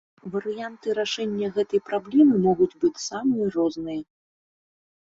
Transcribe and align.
Варыянты 0.35 0.95
рашэння 0.99 1.51
гэтай 1.59 1.83
праблемы 1.91 2.35
могуць 2.49 2.69
быць 2.81 2.97
самыя 3.07 3.45
розныя. 3.61 4.01